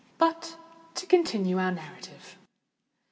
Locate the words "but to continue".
0.17-1.59